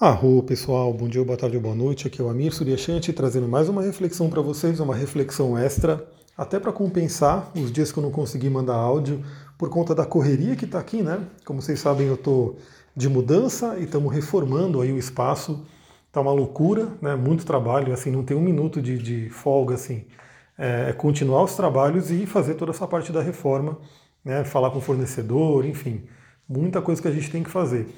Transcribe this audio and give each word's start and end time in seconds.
Arro 0.00 0.44
pessoal, 0.44 0.94
bom 0.94 1.08
dia, 1.08 1.24
boa 1.24 1.36
tarde, 1.36 1.58
boa 1.58 1.74
noite. 1.74 2.06
Aqui 2.06 2.20
é 2.20 2.24
o 2.24 2.28
Amir 2.28 2.54
Suryashanti 2.54 3.12
trazendo 3.12 3.48
mais 3.48 3.68
uma 3.68 3.82
reflexão 3.82 4.30
para 4.30 4.40
vocês, 4.40 4.78
uma 4.78 4.94
reflexão 4.94 5.58
extra, 5.58 6.08
até 6.36 6.60
para 6.60 6.70
compensar 6.72 7.50
os 7.56 7.72
dias 7.72 7.90
que 7.90 7.98
eu 7.98 8.02
não 8.04 8.12
consegui 8.12 8.48
mandar 8.48 8.76
áudio 8.76 9.24
por 9.58 9.68
conta 9.68 9.96
da 9.96 10.06
correria 10.06 10.54
que 10.54 10.66
está 10.66 10.78
aqui, 10.78 11.02
né? 11.02 11.26
Como 11.44 11.60
vocês 11.60 11.80
sabem, 11.80 12.06
eu 12.06 12.14
estou 12.14 12.58
de 12.94 13.08
mudança 13.08 13.76
e 13.76 13.86
estamos 13.86 14.14
reformando 14.14 14.80
aí 14.80 14.92
o 14.92 14.98
espaço. 14.98 15.66
Tá 16.12 16.20
uma 16.20 16.30
loucura, 16.30 16.92
né? 17.02 17.16
Muito 17.16 17.44
trabalho, 17.44 17.92
assim, 17.92 18.12
não 18.12 18.22
tem 18.22 18.36
um 18.36 18.40
minuto 18.40 18.80
de, 18.80 18.98
de 18.98 19.28
folga, 19.30 19.74
assim. 19.74 20.04
É, 20.56 20.90
é 20.90 20.92
continuar 20.92 21.42
os 21.42 21.56
trabalhos 21.56 22.08
e 22.12 22.24
fazer 22.24 22.54
toda 22.54 22.70
essa 22.70 22.86
parte 22.86 23.10
da 23.10 23.20
reforma, 23.20 23.76
né? 24.24 24.44
Falar 24.44 24.70
com 24.70 24.78
o 24.78 24.80
fornecedor, 24.80 25.66
enfim, 25.66 26.04
muita 26.48 26.80
coisa 26.80 27.02
que 27.02 27.08
a 27.08 27.12
gente 27.12 27.32
tem 27.32 27.42
que 27.42 27.50
fazer. 27.50 27.88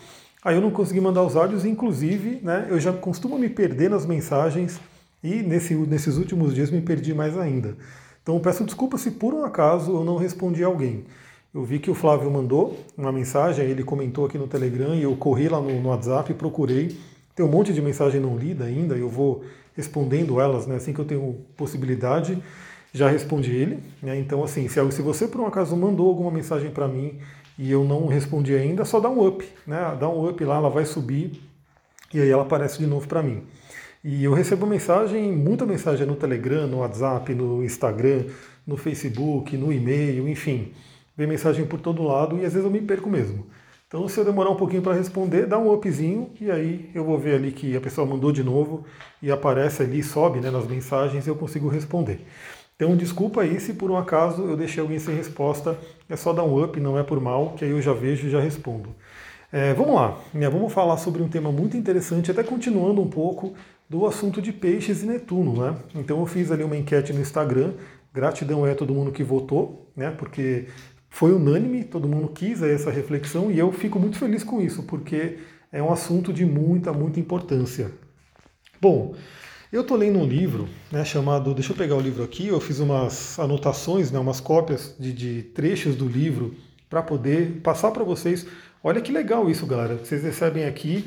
Aí 0.43 0.55
eu 0.55 0.61
não 0.61 0.71
consegui 0.71 1.01
mandar 1.01 1.23
os 1.23 1.37
áudios, 1.37 1.67
inclusive, 1.67 2.41
né, 2.43 2.67
eu 2.71 2.81
já 2.81 2.93
costumo 2.93 3.39
me 3.39 3.49
perder 3.49 3.91
nas 3.91 4.07
mensagens 4.07 4.81
e 5.23 5.43
nesse, 5.43 5.75
nesses 5.75 6.17
últimos 6.17 6.55
dias 6.55 6.71
me 6.71 6.81
perdi 6.81 7.13
mais 7.13 7.37
ainda. 7.37 7.77
Então 8.23 8.39
peço 8.41 8.65
desculpa 8.65 8.97
se 8.97 9.11
por 9.11 9.35
um 9.35 9.45
acaso 9.45 9.93
eu 9.93 10.05
não 10.05 10.17
respondi 10.17 10.65
alguém. 10.65 11.05
Eu 11.53 11.65
vi 11.65 11.79
que 11.79 11.91
o 11.91 11.95
Flávio 11.95 12.31
mandou 12.31 12.79
uma 12.97 13.13
mensagem, 13.13 13.67
ele 13.67 13.83
comentou 13.83 14.25
aqui 14.25 14.39
no 14.39 14.47
Telegram 14.47 14.95
e 14.95 15.03
eu 15.03 15.15
corri 15.17 15.49
lá 15.49 15.61
no, 15.61 15.81
no 15.81 15.89
WhatsApp 15.89 16.31
e 16.31 16.35
procurei. 16.35 16.97
Tem 17.35 17.45
um 17.45 17.49
monte 17.49 17.73
de 17.73 17.83
mensagem 17.83 18.21
não 18.21 18.37
lida 18.37 18.65
ainda, 18.65 18.95
eu 18.95 19.09
vou 19.09 19.45
respondendo 19.77 20.41
elas 20.41 20.67
né, 20.67 20.77
assim 20.77 20.93
que 20.93 21.01
eu 21.01 21.05
tenho 21.05 21.39
possibilidade. 21.57 22.41
Já 22.93 23.09
respondi 23.09 23.53
ele. 23.53 23.79
Né, 24.03 24.19
então, 24.19 24.43
assim, 24.43 24.69
se, 24.69 24.93
se 24.93 25.03
você 25.03 25.27
por 25.27 25.41
um 25.41 25.47
acaso 25.47 25.77
mandou 25.77 26.09
alguma 26.09 26.31
mensagem 26.31 26.71
para 26.71 26.87
mim 26.89 27.19
e 27.61 27.71
eu 27.71 27.85
não 27.85 28.07
respondi 28.07 28.55
ainda, 28.55 28.87
só 28.87 28.99
dá 28.99 29.11
um 29.11 29.27
up, 29.27 29.47
né? 29.67 29.95
Dá 30.01 30.09
um 30.09 30.27
up 30.27 30.43
lá, 30.43 30.57
ela 30.57 30.71
vai 30.71 30.87
subir 30.87 31.43
e 32.13 32.19
aí 32.19 32.31
ela 32.31 32.41
aparece 32.41 32.79
de 32.79 32.87
novo 32.87 33.07
para 33.07 33.23
mim. 33.23 33.43
E 34.03 34.25
eu 34.25 34.33
recebo 34.33 34.67
mensagem, 34.67 35.31
muita 35.31 35.67
mensagem 35.67 36.07
no 36.07 36.17
Telegram, 36.17 36.67
no 36.67 36.79
WhatsApp, 36.79 37.35
no 37.35 37.63
Instagram, 37.63 38.25
no 38.67 38.79
Facebook, 38.79 39.59
no 39.59 39.71
e-mail, 39.71 40.27
enfim. 40.27 40.73
Vem 41.15 41.27
mensagem 41.27 41.67
por 41.67 41.79
todo 41.83 42.03
lado 42.03 42.39
e 42.39 42.47
às 42.47 42.55
vezes 42.55 42.65
eu 42.65 42.71
me 42.71 42.81
perco 42.81 43.11
mesmo. 43.11 43.47
Então, 43.87 44.09
se 44.09 44.19
eu 44.19 44.25
demorar 44.25 44.49
um 44.49 44.57
pouquinho 44.57 44.81
para 44.81 44.95
responder, 44.95 45.45
dá 45.45 45.59
um 45.59 45.71
upzinho 45.71 46.31
e 46.41 46.51
aí 46.51 46.91
eu 46.95 47.05
vou 47.05 47.19
ver 47.19 47.35
ali 47.35 47.53
que 47.53 47.77
a 47.77 47.81
pessoa 47.81 48.07
mandou 48.07 48.33
de 48.33 48.43
novo 48.43 48.87
e 49.21 49.31
aparece 49.31 49.83
ali, 49.83 50.03
sobe 50.03 50.41
né, 50.41 50.51
nas 50.51 50.67
mensagens 50.67 51.27
e 51.27 51.29
eu 51.29 51.37
consigo 51.37 51.69
responder. 51.69 52.25
Então, 52.81 52.97
desculpa 52.97 53.43
aí 53.43 53.61
se 53.61 53.75
por 53.75 53.91
um 53.91 53.97
acaso 53.99 54.41
eu 54.43 54.57
deixei 54.57 54.81
alguém 54.81 54.99
sem 54.99 55.15
resposta, 55.15 55.79
é 56.09 56.17
só 56.17 56.33
dar 56.33 56.45
um 56.45 56.65
up, 56.65 56.81
não 56.81 56.99
é 56.99 57.03
por 57.03 57.21
mal, 57.21 57.51
que 57.51 57.63
aí 57.63 57.73
eu 57.73 57.83
já 57.83 57.93
vejo 57.93 58.27
e 58.27 58.31
já 58.31 58.41
respondo. 58.41 58.89
É, 59.53 59.75
vamos 59.75 59.95
lá, 59.95 60.19
né, 60.33 60.49
vamos 60.49 60.73
falar 60.73 60.97
sobre 60.97 61.23
um 61.23 61.29
tema 61.29 61.53
muito 61.53 61.77
interessante, 61.77 62.31
até 62.31 62.43
continuando 62.43 63.03
um 63.03 63.07
pouco 63.07 63.53
do 63.87 64.07
assunto 64.07 64.41
de 64.41 64.51
peixes 64.51 65.03
e 65.03 65.07
Netuno. 65.07 65.63
Né? 65.63 65.77
Então, 65.95 66.21
eu 66.21 66.25
fiz 66.25 66.51
ali 66.51 66.65
uma 66.65 66.75
enquete 66.75 67.13
no 67.13 67.21
Instagram, 67.21 67.75
gratidão 68.15 68.67
é 68.67 68.75
todo 68.75 68.95
mundo 68.95 69.13
que 69.13 69.23
votou, 69.23 69.93
né, 69.95 70.11
porque 70.13 70.65
foi 71.11 71.35
unânime, 71.35 71.85
todo 71.85 72.09
mundo 72.09 72.29
quis 72.29 72.63
essa 72.63 72.91
reflexão 72.91 73.51
e 73.51 73.59
eu 73.59 73.71
fico 73.73 73.99
muito 73.99 74.17
feliz 74.17 74.43
com 74.43 74.59
isso, 74.59 74.85
porque 74.85 75.37
é 75.71 75.83
um 75.83 75.93
assunto 75.93 76.33
de 76.33 76.47
muita, 76.47 76.95
muita 76.95 77.21
importância. 77.21 77.93
Bom, 78.81 79.15
eu 79.73 79.83
estou 79.83 79.97
lendo 79.97 80.19
um 80.19 80.27
livro 80.27 80.69
né, 80.91 81.05
chamado. 81.05 81.55
Deixa 81.55 81.73
eu 81.73 81.77
pegar 81.77 81.95
o 81.95 82.01
livro 82.01 82.25
aqui. 82.25 82.49
Eu 82.49 82.61
fiz 82.61 82.81
umas 82.81 83.39
anotações, 83.39 84.11
né, 84.11 84.19
umas 84.19 84.41
cópias 84.41 84.95
de, 84.99 85.13
de 85.13 85.43
trechos 85.43 85.95
do 85.95 86.09
livro 86.09 86.55
para 86.89 87.03
poder 87.03 87.61
passar 87.63 87.93
para 87.93 88.03
vocês. 88.03 88.47
Olha 88.83 89.01
que 89.01 89.13
legal 89.13 89.49
isso, 89.49 89.65
galera. 89.67 89.97
Vocês 89.97 90.25
recebem 90.25 90.65
aqui. 90.65 91.05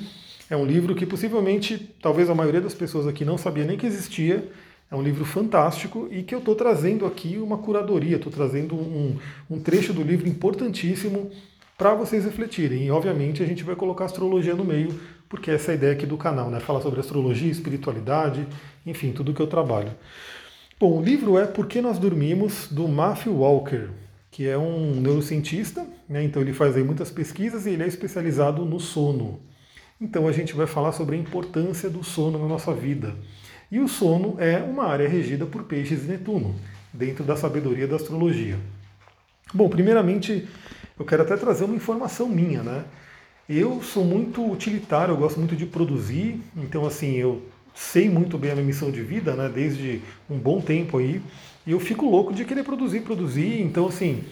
É 0.49 0.55
um 0.55 0.65
livro 0.65 0.95
que 0.95 1.05
possivelmente, 1.05 1.93
talvez 2.01 2.29
a 2.29 2.35
maioria 2.35 2.61
das 2.61 2.73
pessoas 2.73 3.05
aqui 3.05 3.25
não 3.25 3.37
sabia 3.37 3.65
nem 3.65 3.77
que 3.77 3.85
existia. 3.85 4.49
É 4.89 4.95
um 4.95 5.01
livro 5.01 5.25
fantástico 5.25 6.07
e 6.11 6.23
que 6.23 6.33
eu 6.33 6.39
estou 6.39 6.55
trazendo 6.55 7.05
aqui 7.05 7.37
uma 7.37 7.57
curadoria, 7.57 8.17
estou 8.17 8.31
trazendo 8.31 8.75
um, 8.75 9.17
um 9.49 9.59
trecho 9.59 9.91
do 9.91 10.03
livro 10.03 10.27
importantíssimo 10.27 11.31
para 11.77 11.95
vocês 11.95 12.23
refletirem. 12.23 12.85
E 12.85 12.91
obviamente 12.91 13.41
a 13.43 13.45
gente 13.45 13.63
vai 13.63 13.75
colocar 13.75 14.05
astrologia 14.05 14.53
no 14.53 14.63
meio 14.63 14.97
porque 15.33 15.49
essa 15.49 15.71
é 15.71 15.73
a 15.73 15.75
ideia 15.75 15.93
aqui 15.93 16.05
do 16.05 16.15
canal, 16.15 16.51
né? 16.51 16.59
Falar 16.59 16.79
sobre 16.79 16.99
astrologia, 16.99 17.51
espiritualidade, 17.51 18.47
enfim, 18.85 19.11
tudo 19.11 19.33
que 19.33 19.41
eu 19.41 19.47
trabalho. 19.47 19.91
Bom, 20.79 20.99
o 20.99 21.01
livro 21.01 21.39
é 21.39 21.47
Por 21.47 21.65
que 21.65 21.81
Nós 21.81 21.97
Dormimos, 21.97 22.67
do 22.69 22.87
Matthew 22.87 23.33
Walker, 23.33 23.87
que 24.29 24.47
é 24.47 24.55
um 24.55 25.01
neurocientista, 25.01 25.87
né? 26.07 26.23
então 26.23 26.39
ele 26.39 26.53
faz 26.53 26.77
aí 26.77 26.83
muitas 26.83 27.09
pesquisas 27.09 27.65
e 27.65 27.71
ele 27.71 27.81
é 27.81 27.87
especializado 27.87 28.63
no 28.63 28.79
sono. 28.79 29.41
Então 29.99 30.27
a 30.27 30.31
gente 30.31 30.53
vai 30.53 30.67
falar 30.67 30.91
sobre 30.91 31.15
a 31.15 31.19
importância 31.19 31.89
do 31.89 32.03
sono 32.03 32.37
na 32.37 32.47
nossa 32.47 32.71
vida. 32.71 33.15
E 33.71 33.79
o 33.79 33.87
sono 33.87 34.35
é 34.37 34.57
uma 34.57 34.85
área 34.85 35.09
regida 35.09 35.47
por 35.47 35.63
peixes 35.63 36.03
e 36.03 36.09
Netuno, 36.09 36.55
dentro 36.93 37.23
da 37.23 37.35
sabedoria 37.35 37.87
da 37.87 37.95
astrologia. 37.95 38.59
Bom, 39.51 39.67
primeiramente 39.67 40.47
eu 40.99 41.03
quero 41.03 41.23
até 41.23 41.35
trazer 41.35 41.65
uma 41.65 41.75
informação 41.75 42.29
minha, 42.29 42.61
né? 42.61 42.85
Eu 43.47 43.83
sou 43.83 44.05
muito 44.05 44.49
utilitário, 44.49 45.11
eu 45.11 45.17
gosto 45.17 45.37
muito 45.37 45.53
de 45.53 45.65
produzir, 45.65 46.39
então 46.55 46.85
assim, 46.85 47.15
eu 47.15 47.41
sei 47.75 48.09
muito 48.09 48.37
bem 48.37 48.51
a 48.51 48.55
minha 48.55 48.65
missão 48.65 48.89
de 48.89 49.01
vida, 49.01 49.33
né, 49.33 49.51
desde 49.53 50.01
um 50.29 50.37
bom 50.37 50.61
tempo 50.61 50.97
aí, 50.97 51.21
e 51.67 51.71
eu 51.71 51.79
fico 51.79 52.09
louco 52.09 52.33
de 52.33 52.45
querer 52.45 52.63
produzir, 52.63 53.01
produzir, 53.01 53.61
então 53.61 53.85
assim, 53.85 54.23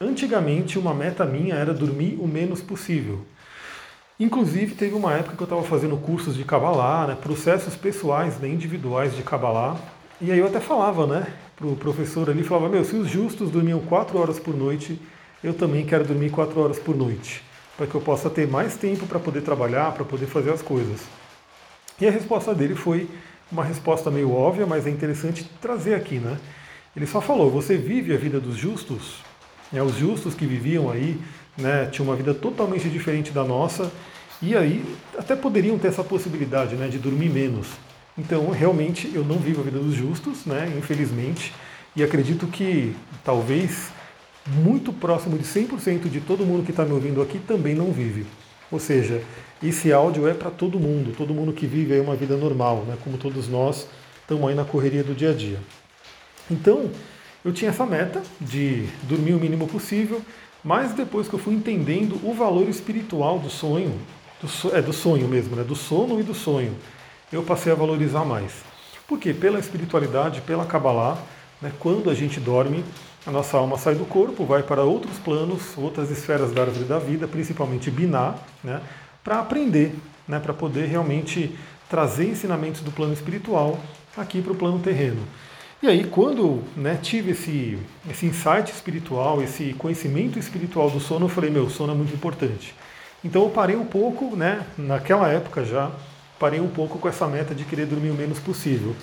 antigamente 0.00 0.78
uma 0.78 0.94
meta 0.94 1.26
minha 1.26 1.56
era 1.56 1.74
dormir 1.74 2.16
o 2.18 2.26
menos 2.26 2.62
possível. 2.62 3.20
Inclusive 4.18 4.74
teve 4.74 4.94
uma 4.94 5.12
época 5.12 5.36
que 5.36 5.42
eu 5.42 5.44
estava 5.44 5.62
fazendo 5.62 5.98
cursos 5.98 6.34
de 6.34 6.42
Kabbalah, 6.42 7.08
né, 7.08 7.18
processos 7.20 7.76
pessoais, 7.76 8.38
né, 8.38 8.48
individuais 8.48 9.14
de 9.14 9.22
Kabbalah, 9.22 9.76
e 10.22 10.32
aí 10.32 10.38
eu 10.38 10.46
até 10.46 10.58
falava, 10.58 11.06
né, 11.06 11.34
pro 11.54 11.76
professor 11.76 12.30
ali, 12.30 12.42
falava, 12.42 12.70
meu, 12.70 12.82
se 12.82 12.96
os 12.96 13.10
justos 13.10 13.50
dormiam 13.50 13.80
quatro 13.80 14.18
horas 14.18 14.40
por 14.40 14.56
noite, 14.56 14.98
eu 15.44 15.52
também 15.52 15.84
quero 15.84 16.06
dormir 16.06 16.30
quatro 16.30 16.58
horas 16.58 16.78
por 16.78 16.96
noite 16.96 17.46
para 17.78 17.86
que 17.86 17.94
eu 17.94 18.00
possa 18.00 18.28
ter 18.28 18.48
mais 18.48 18.76
tempo 18.76 19.06
para 19.06 19.20
poder 19.20 19.40
trabalhar, 19.42 19.92
para 19.92 20.04
poder 20.04 20.26
fazer 20.26 20.50
as 20.50 20.60
coisas. 20.60 21.00
E 22.00 22.06
a 22.06 22.10
resposta 22.10 22.52
dele 22.52 22.74
foi 22.74 23.08
uma 23.50 23.64
resposta 23.64 24.10
meio 24.10 24.32
óbvia, 24.32 24.66
mas 24.66 24.84
é 24.84 24.90
interessante 24.90 25.48
trazer 25.62 25.94
aqui, 25.94 26.16
né? 26.16 26.36
Ele 26.94 27.06
só 27.06 27.20
falou: 27.20 27.48
você 27.48 27.76
vive 27.76 28.12
a 28.12 28.18
vida 28.18 28.40
dos 28.40 28.56
justos? 28.56 29.22
É, 29.72 29.80
os 29.80 29.96
justos 29.96 30.34
que 30.34 30.44
viviam 30.44 30.90
aí, 30.90 31.20
né, 31.56 31.86
tinham 31.86 32.08
uma 32.08 32.16
vida 32.16 32.34
totalmente 32.34 32.88
diferente 32.88 33.30
da 33.30 33.44
nossa, 33.44 33.92
e 34.40 34.56
aí 34.56 34.82
até 35.16 35.36
poderiam 35.36 35.78
ter 35.78 35.88
essa 35.88 36.02
possibilidade, 36.02 36.74
né, 36.74 36.88
de 36.88 36.98
dormir 36.98 37.28
menos. 37.28 37.68
Então, 38.16 38.50
realmente, 38.50 39.10
eu 39.14 39.24
não 39.24 39.36
vivo 39.36 39.60
a 39.60 39.64
vida 39.64 39.78
dos 39.78 39.94
justos, 39.94 40.46
né, 40.46 40.72
infelizmente, 40.76 41.54
e 41.94 42.02
acredito 42.02 42.46
que 42.46 42.96
talvez 43.22 43.92
muito 44.48 44.92
próximo 44.92 45.38
de 45.38 45.44
100% 45.44 46.08
de 46.08 46.20
todo 46.20 46.44
mundo 46.44 46.64
que 46.64 46.70
está 46.70 46.84
me 46.84 46.92
ouvindo 46.92 47.20
aqui 47.20 47.38
também 47.38 47.74
não 47.74 47.92
vive. 47.92 48.26
Ou 48.70 48.78
seja, 48.78 49.22
esse 49.62 49.92
áudio 49.92 50.28
é 50.28 50.34
para 50.34 50.50
todo 50.50 50.78
mundo, 50.78 51.14
todo 51.16 51.34
mundo 51.34 51.52
que 51.52 51.66
vive 51.66 51.98
uma 52.00 52.14
vida 52.14 52.36
normal, 52.36 52.84
né? 52.86 52.96
como 53.02 53.18
todos 53.18 53.48
nós 53.48 53.88
estamos 54.20 54.48
aí 54.48 54.54
na 54.54 54.64
correria 54.64 55.02
do 55.02 55.14
dia 55.14 55.30
a 55.30 55.34
dia. 55.34 55.58
Então, 56.50 56.90
eu 57.44 57.52
tinha 57.52 57.70
essa 57.70 57.86
meta 57.86 58.22
de 58.40 58.86
dormir 59.02 59.34
o 59.34 59.40
mínimo 59.40 59.66
possível, 59.66 60.20
mas 60.62 60.92
depois 60.92 61.28
que 61.28 61.34
eu 61.34 61.38
fui 61.38 61.54
entendendo 61.54 62.20
o 62.22 62.34
valor 62.34 62.68
espiritual 62.68 63.38
do 63.38 63.50
sonho, 63.50 63.98
do, 64.40 64.76
é 64.76 64.82
do 64.82 64.92
sonho 64.92 65.26
mesmo, 65.28 65.56
né? 65.56 65.64
do 65.64 65.74
sono 65.74 66.20
e 66.20 66.22
do 66.22 66.34
sonho, 66.34 66.74
eu 67.32 67.42
passei 67.42 67.72
a 67.72 67.74
valorizar 67.74 68.24
mais. 68.24 68.52
Por 69.06 69.18
quê? 69.18 69.32
Pela 69.32 69.58
espiritualidade, 69.58 70.40
pela 70.42 70.66
Kabbalah, 70.66 71.18
né? 71.60 71.72
quando 71.78 72.10
a 72.10 72.14
gente 72.14 72.38
dorme, 72.38 72.84
a 73.26 73.30
nossa 73.30 73.56
alma 73.56 73.76
sai 73.76 73.94
do 73.94 74.04
corpo, 74.04 74.44
vai 74.44 74.62
para 74.62 74.82
outros 74.82 75.18
planos, 75.18 75.76
outras 75.76 76.10
esferas 76.10 76.52
da 76.52 76.62
árvore 76.62 76.84
da 76.84 76.98
vida, 76.98 77.26
principalmente 77.28 77.90
Biná, 77.90 78.34
né, 78.62 78.80
para 79.22 79.40
aprender, 79.40 79.94
né, 80.26 80.38
para 80.38 80.54
poder 80.54 80.86
realmente 80.86 81.56
trazer 81.88 82.28
ensinamentos 82.28 82.80
do 82.80 82.90
plano 82.90 83.12
espiritual 83.12 83.78
aqui 84.16 84.40
para 84.42 84.52
o 84.52 84.56
plano 84.56 84.78
terreno. 84.78 85.22
E 85.80 85.86
aí, 85.86 86.04
quando 86.04 86.64
né, 86.76 86.98
tive 87.00 87.30
esse, 87.30 87.78
esse 88.10 88.26
insight 88.26 88.72
espiritual, 88.72 89.40
esse 89.40 89.74
conhecimento 89.74 90.38
espiritual 90.38 90.90
do 90.90 90.98
sono, 90.98 91.26
eu 91.26 91.30
falei, 91.30 91.50
meu, 91.50 91.70
sono 91.70 91.92
é 91.92 91.96
muito 91.96 92.12
importante. 92.12 92.74
Então 93.24 93.42
eu 93.42 93.50
parei 93.50 93.76
um 93.76 93.84
pouco, 93.84 94.34
né, 94.36 94.64
naquela 94.76 95.28
época 95.28 95.64
já, 95.64 95.90
parei 96.38 96.60
um 96.60 96.68
pouco 96.68 96.98
com 96.98 97.08
essa 97.08 97.26
meta 97.26 97.54
de 97.54 97.64
querer 97.64 97.86
dormir 97.86 98.10
o 98.10 98.14
menos 98.14 98.38
possível. 98.38 98.94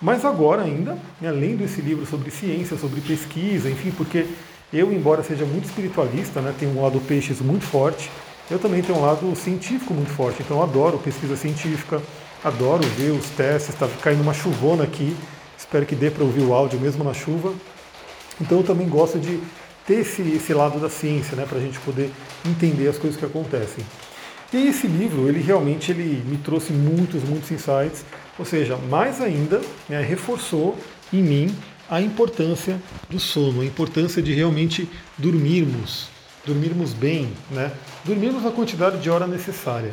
Mas 0.00 0.24
agora 0.24 0.62
ainda, 0.62 0.98
né, 1.20 1.30
lendo 1.30 1.64
esse 1.64 1.80
livro 1.80 2.04
sobre 2.04 2.30
ciência, 2.30 2.76
sobre 2.76 3.00
pesquisa, 3.00 3.70
enfim, 3.70 3.90
porque 3.90 4.26
eu, 4.72 4.92
embora 4.92 5.22
seja 5.22 5.44
muito 5.44 5.64
espiritualista, 5.64 6.40
né, 6.40 6.54
tenho 6.58 6.72
um 6.76 6.82
lado 6.82 7.00
peixes 7.00 7.40
muito 7.40 7.64
forte, 7.64 8.10
eu 8.50 8.58
também 8.58 8.82
tenho 8.82 8.98
um 8.98 9.02
lado 9.02 9.34
científico 9.34 9.94
muito 9.94 10.10
forte. 10.10 10.42
Então 10.42 10.58
eu 10.58 10.62
adoro 10.62 10.98
pesquisa 10.98 11.36
científica, 11.36 12.00
adoro 12.44 12.86
ver 12.96 13.10
os 13.10 13.28
testes, 13.30 13.74
está 13.74 13.88
caindo 14.02 14.20
uma 14.20 14.34
chuvona 14.34 14.84
aqui, 14.84 15.16
espero 15.56 15.86
que 15.86 15.94
dê 15.94 16.10
para 16.10 16.22
ouvir 16.22 16.42
o 16.42 16.52
áudio 16.52 16.78
mesmo 16.78 17.02
na 17.02 17.14
chuva. 17.14 17.54
Então 18.40 18.58
eu 18.58 18.64
também 18.64 18.88
gosto 18.88 19.18
de 19.18 19.40
ter 19.86 20.00
esse, 20.00 20.22
esse 20.22 20.52
lado 20.52 20.78
da 20.78 20.90
ciência, 20.90 21.36
né, 21.36 21.46
para 21.48 21.58
a 21.58 21.60
gente 21.60 21.78
poder 21.80 22.12
entender 22.44 22.88
as 22.88 22.98
coisas 22.98 23.18
que 23.18 23.24
acontecem. 23.24 23.84
E 24.52 24.68
esse 24.68 24.86
livro, 24.86 25.28
ele 25.28 25.40
realmente 25.40 25.90
ele 25.90 26.22
me 26.24 26.36
trouxe 26.36 26.72
muitos, 26.72 27.24
muitos 27.24 27.50
insights, 27.50 28.04
ou 28.38 28.44
seja, 28.44 28.76
mais 28.76 29.20
ainda, 29.20 29.60
né, 29.88 30.00
reforçou 30.00 30.76
em 31.12 31.22
mim 31.22 31.56
a 31.88 32.00
importância 32.00 32.80
do 33.08 33.18
sono, 33.18 33.60
a 33.60 33.64
importância 33.64 34.20
de 34.20 34.32
realmente 34.32 34.88
dormirmos, 35.16 36.08
dormirmos 36.44 36.92
bem, 36.92 37.28
né? 37.50 37.72
dormirmos 38.04 38.44
a 38.44 38.50
quantidade 38.50 38.98
de 38.98 39.08
hora 39.08 39.26
necessária. 39.26 39.92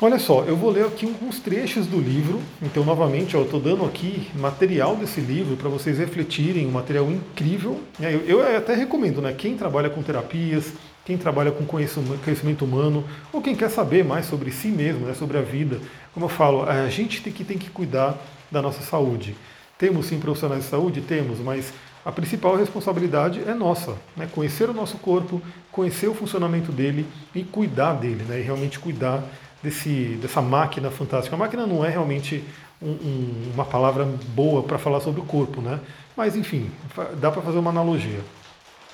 Olha 0.00 0.18
só, 0.18 0.44
eu 0.44 0.56
vou 0.56 0.70
ler 0.70 0.84
aqui 0.84 1.06
alguns 1.06 1.40
trechos 1.40 1.88
do 1.88 1.98
livro, 1.98 2.40
então 2.62 2.84
novamente 2.84 3.34
eu 3.34 3.42
estou 3.42 3.58
dando 3.58 3.84
aqui 3.84 4.28
material 4.36 4.94
desse 4.94 5.20
livro 5.20 5.56
para 5.56 5.68
vocês 5.68 5.98
refletirem, 5.98 6.68
um 6.68 6.70
material 6.70 7.10
incrível. 7.10 7.80
Né? 7.98 8.14
Eu, 8.14 8.40
eu 8.40 8.56
até 8.56 8.76
recomendo, 8.76 9.20
né? 9.20 9.34
Quem 9.36 9.56
trabalha 9.56 9.90
com 9.90 10.00
terapias, 10.00 10.72
quem 11.08 11.16
trabalha 11.16 11.50
com 11.50 11.64
conhecimento 11.64 12.66
humano, 12.66 13.02
ou 13.32 13.40
quem 13.40 13.56
quer 13.56 13.70
saber 13.70 14.04
mais 14.04 14.26
sobre 14.26 14.52
si 14.52 14.68
mesmo, 14.68 15.06
né, 15.06 15.14
sobre 15.14 15.38
a 15.38 15.40
vida, 15.40 15.80
como 16.12 16.26
eu 16.26 16.28
falo, 16.28 16.64
a 16.68 16.86
gente 16.90 17.22
tem 17.22 17.32
que, 17.32 17.44
tem 17.44 17.56
que 17.56 17.70
cuidar 17.70 18.14
da 18.50 18.60
nossa 18.60 18.82
saúde. 18.82 19.34
Temos 19.78 20.04
sim 20.04 20.20
profissionais 20.20 20.64
de 20.64 20.68
saúde? 20.68 21.00
Temos, 21.00 21.38
mas 21.38 21.72
a 22.04 22.12
principal 22.12 22.56
responsabilidade 22.56 23.40
é 23.46 23.54
nossa, 23.54 23.96
né? 24.14 24.28
conhecer 24.34 24.68
o 24.68 24.74
nosso 24.74 24.98
corpo, 24.98 25.40
conhecer 25.72 26.08
o 26.08 26.14
funcionamento 26.14 26.70
dele 26.70 27.06
e 27.34 27.42
cuidar 27.42 27.94
dele, 27.94 28.24
né? 28.28 28.40
e 28.40 28.42
realmente 28.42 28.78
cuidar 28.78 29.24
desse, 29.62 30.18
dessa 30.20 30.42
máquina 30.42 30.90
fantástica. 30.90 31.34
A 31.34 31.38
máquina 31.38 31.66
não 31.66 31.82
é 31.82 31.88
realmente 31.88 32.44
um, 32.82 32.90
um, 32.90 33.50
uma 33.54 33.64
palavra 33.64 34.06
boa 34.34 34.62
para 34.62 34.76
falar 34.76 35.00
sobre 35.00 35.22
o 35.22 35.24
corpo, 35.24 35.62
né? 35.62 35.80
mas 36.14 36.36
enfim, 36.36 36.70
dá 37.18 37.30
para 37.30 37.40
fazer 37.40 37.58
uma 37.58 37.70
analogia. 37.70 38.20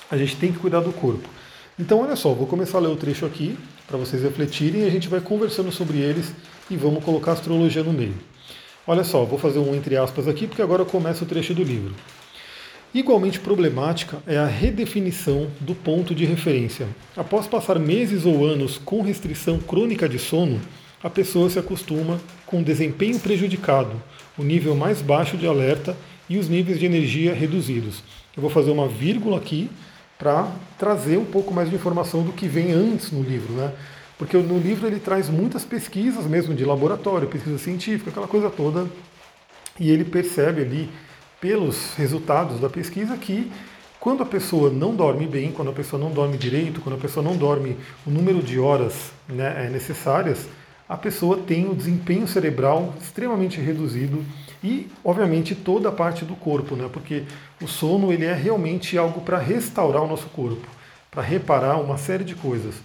A 0.08 0.16
gente 0.16 0.36
tem 0.36 0.52
que 0.52 0.60
cuidar 0.60 0.78
do 0.78 0.92
corpo. 0.92 1.28
Então, 1.76 2.02
olha 2.02 2.14
só, 2.14 2.32
vou 2.32 2.46
começar 2.46 2.78
a 2.78 2.80
ler 2.80 2.88
o 2.88 2.96
trecho 2.96 3.26
aqui 3.26 3.58
para 3.88 3.98
vocês 3.98 4.22
refletirem 4.22 4.82
e 4.82 4.86
a 4.86 4.90
gente 4.90 5.08
vai 5.08 5.20
conversando 5.20 5.72
sobre 5.72 5.98
eles 5.98 6.32
e 6.70 6.76
vamos 6.76 7.02
colocar 7.02 7.32
astrologia 7.32 7.82
no 7.82 7.92
meio. 7.92 8.14
Olha 8.86 9.02
só, 9.02 9.24
vou 9.24 9.40
fazer 9.40 9.58
um 9.58 9.74
entre 9.74 9.96
aspas 9.96 10.28
aqui 10.28 10.46
porque 10.46 10.62
agora 10.62 10.84
começa 10.84 11.24
o 11.24 11.26
trecho 11.26 11.52
do 11.52 11.64
livro. 11.64 11.92
Igualmente 12.94 13.40
problemática 13.40 14.18
é 14.24 14.38
a 14.38 14.46
redefinição 14.46 15.48
do 15.58 15.74
ponto 15.74 16.14
de 16.14 16.24
referência. 16.24 16.86
Após 17.16 17.48
passar 17.48 17.76
meses 17.76 18.24
ou 18.24 18.46
anos 18.46 18.78
com 18.78 19.02
restrição 19.02 19.58
crônica 19.58 20.08
de 20.08 20.20
sono, 20.20 20.60
a 21.02 21.10
pessoa 21.10 21.50
se 21.50 21.58
acostuma 21.58 22.20
com 22.46 22.62
desempenho 22.62 23.18
prejudicado, 23.18 24.00
o 24.38 24.44
nível 24.44 24.76
mais 24.76 25.02
baixo 25.02 25.36
de 25.36 25.44
alerta 25.44 25.96
e 26.30 26.38
os 26.38 26.48
níveis 26.48 26.78
de 26.78 26.86
energia 26.86 27.34
reduzidos. 27.34 28.00
Eu 28.36 28.42
vou 28.42 28.50
fazer 28.50 28.70
uma 28.70 28.86
vírgula 28.86 29.38
aqui 29.38 29.68
para 30.24 30.48
trazer 30.78 31.18
um 31.18 31.24
pouco 31.26 31.52
mais 31.52 31.68
de 31.68 31.76
informação 31.76 32.22
do 32.22 32.32
que 32.32 32.48
vem 32.48 32.72
antes 32.72 33.12
no 33.12 33.22
livro, 33.22 33.52
né? 33.52 33.74
Porque 34.16 34.38
no 34.38 34.58
livro 34.58 34.86
ele 34.86 34.98
traz 34.98 35.28
muitas 35.28 35.66
pesquisas 35.66 36.24
mesmo 36.24 36.54
de 36.54 36.64
laboratório, 36.64 37.28
pesquisa 37.28 37.58
científica, 37.58 38.08
aquela 38.08 38.26
coisa 38.26 38.48
toda, 38.48 38.86
e 39.78 39.90
ele 39.90 40.02
percebe 40.02 40.62
ali, 40.62 40.88
pelos 41.38 41.92
resultados 41.96 42.58
da 42.58 42.70
pesquisa, 42.70 43.18
que 43.18 43.52
quando 44.00 44.22
a 44.22 44.26
pessoa 44.26 44.70
não 44.70 44.96
dorme 44.96 45.26
bem, 45.26 45.52
quando 45.52 45.70
a 45.70 45.74
pessoa 45.74 46.00
não 46.00 46.10
dorme 46.10 46.38
direito, 46.38 46.80
quando 46.80 46.94
a 46.96 46.98
pessoa 46.98 47.22
não 47.22 47.36
dorme 47.36 47.76
o 48.06 48.10
número 48.10 48.42
de 48.42 48.58
horas 48.58 49.12
né, 49.28 49.66
é, 49.66 49.68
necessárias, 49.68 50.46
a 50.88 50.96
pessoa 50.96 51.38
tem 51.38 51.68
o 51.68 51.74
desempenho 51.74 52.28
cerebral 52.28 52.94
extremamente 53.00 53.60
reduzido 53.60 54.24
e, 54.62 54.88
obviamente, 55.04 55.54
toda 55.54 55.88
a 55.88 55.92
parte 55.92 56.24
do 56.24 56.34
corpo, 56.34 56.76
né? 56.76 56.88
Porque 56.92 57.24
o 57.62 57.66
sono 57.66 58.12
ele 58.12 58.24
é 58.24 58.34
realmente 58.34 58.96
algo 58.98 59.22
para 59.22 59.38
restaurar 59.38 60.02
o 60.02 60.08
nosso 60.08 60.26
corpo, 60.26 60.66
para 61.10 61.22
reparar 61.22 61.76
uma 61.78 61.96
série 61.96 62.24
de 62.24 62.34
coisas. 62.34 62.76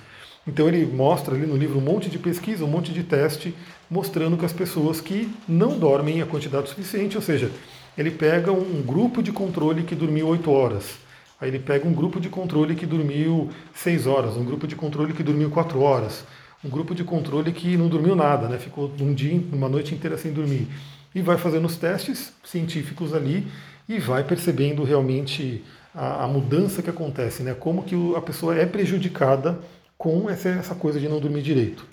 Então 0.47 0.67
ele 0.67 0.85
mostra 0.85 1.35
ali 1.35 1.45
no 1.45 1.55
livro 1.55 1.77
um 1.77 1.81
monte 1.81 2.09
de 2.09 2.17
pesquisa, 2.17 2.65
um 2.65 2.69
monte 2.69 2.91
de 2.91 3.03
teste, 3.03 3.53
mostrando 3.89 4.37
que 4.37 4.45
as 4.45 4.53
pessoas 4.53 4.99
que 5.01 5.31
não 5.47 5.77
dormem 5.77 6.21
a 6.21 6.25
quantidade 6.25 6.69
suficiente, 6.69 7.15
ou 7.15 7.21
seja, 7.21 7.51
ele 7.97 8.11
pega 8.11 8.51
um 8.51 8.81
grupo 8.81 9.21
de 9.21 9.31
controle 9.31 9.83
que 9.83 9.93
dormiu 9.93 10.27
8 10.27 10.49
horas, 10.49 10.95
aí 11.39 11.49
ele 11.49 11.59
pega 11.59 11.87
um 11.87 11.93
grupo 11.93 12.19
de 12.19 12.29
controle 12.29 12.75
que 12.75 12.85
dormiu 12.85 13.49
6 13.75 14.07
horas, 14.07 14.37
um 14.37 14.43
grupo 14.43 14.65
de 14.65 14.75
controle 14.75 15.13
que 15.13 15.21
dormiu 15.21 15.49
4 15.49 15.79
horas, 15.81 16.23
um 16.63 16.69
grupo 16.69 16.93
de 16.93 17.03
controle 17.03 17.51
que 17.51 17.77
não 17.77 17.87
dormiu 17.87 18.15
nada, 18.15 18.47
né? 18.47 18.57
ficou 18.57 18.91
um 18.99 19.13
dia, 19.13 19.41
uma 19.51 19.69
noite 19.69 19.95
inteira 19.95 20.17
sem 20.17 20.31
dormir. 20.31 20.67
E 21.13 21.21
vai 21.21 21.37
fazendo 21.37 21.65
os 21.65 21.77
testes 21.77 22.33
científicos 22.43 23.13
ali 23.13 23.47
e 23.87 23.97
vai 23.99 24.23
percebendo 24.23 24.83
realmente 24.83 25.63
a, 25.93 26.25
a 26.25 26.27
mudança 26.27 26.81
que 26.81 26.89
acontece, 26.89 27.43
né? 27.43 27.53
como 27.53 27.83
que 27.83 27.95
a 28.15 28.21
pessoa 28.21 28.55
é 28.55 28.65
prejudicada 28.65 29.59
com 29.97 30.29
essa, 30.29 30.49
essa 30.49 30.75
coisa 30.75 30.99
de 30.99 31.09
não 31.09 31.19
dormir 31.19 31.41
direito. 31.41 31.85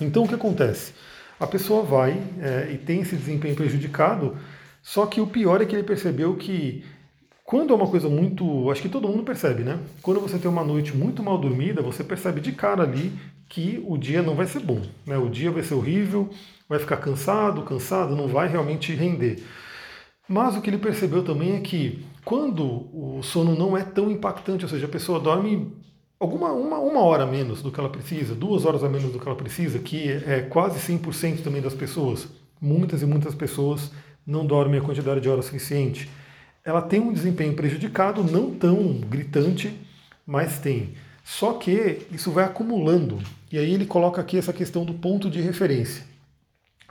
Então 0.00 0.24
o 0.24 0.28
que 0.28 0.34
acontece? 0.34 0.92
A 1.38 1.46
pessoa 1.46 1.82
vai 1.82 2.20
é, 2.40 2.70
e 2.72 2.78
tem 2.78 3.00
esse 3.00 3.16
desempenho 3.16 3.54
prejudicado, 3.54 4.36
só 4.82 5.06
que 5.06 5.20
o 5.20 5.26
pior 5.26 5.60
é 5.60 5.64
que 5.66 5.74
ele 5.74 5.82
percebeu 5.82 6.36
que 6.36 6.84
quando 7.44 7.72
é 7.72 7.76
uma 7.76 7.86
coisa 7.86 8.08
muito. 8.08 8.70
Acho 8.70 8.82
que 8.82 8.88
todo 8.88 9.06
mundo 9.06 9.22
percebe, 9.22 9.62
né? 9.62 9.78
Quando 10.00 10.20
você 10.20 10.38
tem 10.38 10.50
uma 10.50 10.64
noite 10.64 10.96
muito 10.96 11.22
mal 11.22 11.36
dormida, 11.36 11.82
você 11.82 12.02
percebe 12.02 12.40
de 12.40 12.52
cara 12.52 12.82
ali 12.82 13.12
que 13.48 13.82
o 13.86 13.96
dia 13.96 14.22
não 14.22 14.34
vai 14.34 14.46
ser 14.46 14.60
bom. 14.60 14.82
Né? 15.06 15.16
O 15.16 15.28
dia 15.28 15.50
vai 15.50 15.62
ser 15.62 15.74
horrível, 15.74 16.30
vai 16.68 16.78
ficar 16.78 16.96
cansado, 16.96 17.62
cansado, 17.62 18.16
não 18.16 18.28
vai 18.28 18.48
realmente 18.48 18.92
render. 18.94 19.42
Mas 20.28 20.56
o 20.56 20.62
que 20.62 20.70
ele 20.70 20.78
percebeu 20.78 21.22
também 21.22 21.56
é 21.56 21.60
que 21.60 22.04
quando 22.24 22.64
o 22.64 23.22
sono 23.22 23.54
não 23.54 23.76
é 23.76 23.82
tão 23.82 24.10
impactante, 24.10 24.64
ou 24.64 24.70
seja, 24.70 24.86
a 24.86 24.88
pessoa 24.88 25.20
dorme 25.20 25.72
alguma 26.18 26.52
uma, 26.52 26.78
uma 26.78 27.00
hora 27.00 27.26
menos 27.26 27.60
do 27.60 27.70
que 27.70 27.78
ela 27.78 27.90
precisa, 27.90 28.34
duas 28.34 28.64
horas 28.64 28.82
a 28.82 28.88
menos 28.88 29.12
do 29.12 29.20
que 29.20 29.28
ela 29.28 29.36
precisa, 29.36 29.78
que 29.78 30.10
é 30.10 30.40
quase 30.40 30.78
100% 30.80 31.42
também 31.42 31.60
das 31.60 31.74
pessoas, 31.74 32.28
muitas 32.60 33.02
e 33.02 33.06
muitas 33.06 33.34
pessoas 33.34 33.90
não 34.26 34.46
dormem 34.46 34.80
a 34.80 34.82
quantidade 34.82 35.20
de 35.20 35.28
horas 35.28 35.44
suficiente. 35.44 36.08
Ela 36.64 36.80
tem 36.80 36.98
um 36.98 37.12
desempenho 37.12 37.52
prejudicado, 37.54 38.24
não 38.24 38.50
tão 38.54 38.94
gritante, 39.00 39.78
mas 40.26 40.58
tem. 40.58 40.94
Só 41.24 41.54
que 41.54 42.06
isso 42.12 42.30
vai 42.30 42.44
acumulando. 42.44 43.18
E 43.50 43.58
aí 43.58 43.72
ele 43.72 43.86
coloca 43.86 44.20
aqui 44.20 44.36
essa 44.36 44.52
questão 44.52 44.84
do 44.84 44.92
ponto 44.92 45.30
de 45.30 45.40
referência. 45.40 46.04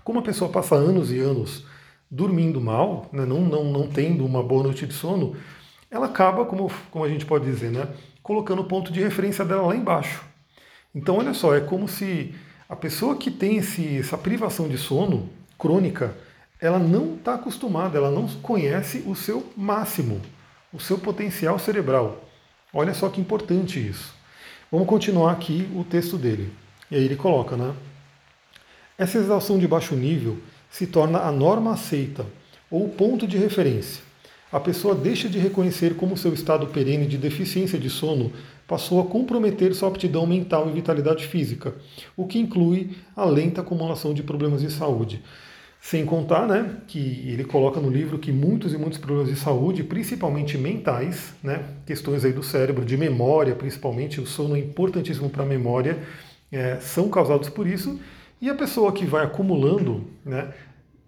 Como 0.03 0.19
a 0.19 0.23
pessoa 0.23 0.51
passa 0.51 0.75
anos 0.75 1.11
e 1.11 1.19
anos 1.19 1.65
dormindo 2.09 2.59
mal, 2.59 3.07
né, 3.13 3.25
não, 3.25 3.41
não, 3.41 3.63
não 3.63 3.87
tendo 3.87 4.25
uma 4.25 4.43
boa 4.43 4.63
noite 4.63 4.85
de 4.85 4.93
sono, 4.93 5.35
ela 5.89 6.07
acaba, 6.07 6.45
como, 6.45 6.71
como 6.91 7.05
a 7.05 7.09
gente 7.09 7.25
pode 7.25 7.45
dizer, 7.45 7.71
né, 7.71 7.87
colocando 8.21 8.61
o 8.61 8.65
ponto 8.65 8.91
de 8.91 8.99
referência 8.99 9.45
dela 9.45 9.67
lá 9.67 9.75
embaixo. 9.75 10.23
Então, 10.93 11.17
olha 11.17 11.33
só, 11.33 11.55
é 11.55 11.61
como 11.61 11.87
se 11.87 12.33
a 12.67 12.75
pessoa 12.75 13.15
que 13.15 13.31
tem 13.31 13.57
esse, 13.57 13.97
essa 13.97 14.17
privação 14.17 14.67
de 14.67 14.77
sono 14.77 15.29
crônica, 15.57 16.15
ela 16.59 16.79
não 16.79 17.15
está 17.15 17.35
acostumada, 17.35 17.97
ela 17.97 18.11
não 18.11 18.27
conhece 18.41 19.03
o 19.05 19.15
seu 19.15 19.45
máximo, 19.55 20.21
o 20.71 20.79
seu 20.79 20.97
potencial 20.97 21.57
cerebral. 21.59 22.23
Olha 22.73 22.93
só 22.93 23.09
que 23.09 23.21
importante 23.21 23.79
isso. 23.79 24.22
Vamos 24.73 24.87
continuar 24.87 25.31
aqui 25.31 25.69
o 25.75 25.83
texto 25.83 26.17
dele. 26.17 26.51
E 26.89 26.95
aí 26.95 27.05
ele 27.05 27.15
coloca, 27.15 27.55
né? 27.55 27.75
Essa 28.97 29.19
exaustão 29.19 29.59
de 29.59 29.67
baixo 29.67 29.93
nível 29.93 30.39
se 30.71 30.87
torna 30.87 31.19
a 31.19 31.31
norma 31.31 31.73
aceita, 31.73 32.25
ou 32.71 32.89
ponto 32.89 33.27
de 33.27 33.37
referência 33.37 34.01
a 34.53 34.59
pessoa 34.59 34.93
deixa 34.93 35.27
de 35.27 35.39
reconhecer 35.39 35.95
como 35.95 36.15
seu 36.15 36.31
estado 36.31 36.67
perene 36.67 37.07
de 37.07 37.17
deficiência 37.17 37.79
de 37.79 37.89
sono 37.89 38.31
passou 38.67 39.01
a 39.01 39.05
comprometer 39.05 39.73
sua 39.73 39.89
aptidão 39.89 40.27
mental 40.27 40.69
e 40.69 40.73
vitalidade 40.73 41.25
física, 41.25 41.73
o 42.15 42.27
que 42.27 42.37
inclui 42.37 42.91
a 43.15 43.25
lenta 43.25 43.61
acumulação 43.61 44.13
de 44.13 44.21
problemas 44.21 44.61
de 44.61 44.71
saúde. 44.71 45.23
Sem 45.85 46.05
contar 46.05 46.47
né, 46.47 46.77
que 46.87 47.25
ele 47.27 47.43
coloca 47.43 47.77
no 47.77 47.89
livro 47.89 48.17
que 48.17 48.31
muitos 48.31 48.73
e 48.73 48.77
muitos 48.77 48.97
problemas 48.97 49.27
de 49.27 49.35
saúde, 49.35 49.83
principalmente 49.83 50.57
mentais, 50.57 51.33
né, 51.43 51.61
questões 51.85 52.23
aí 52.23 52.31
do 52.31 52.41
cérebro, 52.41 52.85
de 52.85 52.95
memória, 52.95 53.53
principalmente, 53.53 54.21
o 54.21 54.25
sono 54.25 54.55
é 54.55 54.59
importantíssimo 54.59 55.29
para 55.29 55.43
a 55.43 55.45
memória, 55.45 55.99
é, 56.49 56.77
são 56.79 57.09
causados 57.09 57.49
por 57.49 57.67
isso. 57.67 57.99
E 58.39 58.49
a 58.49 58.55
pessoa 58.55 58.93
que 58.93 59.05
vai 59.05 59.25
acumulando 59.25 60.05
né, 60.25 60.53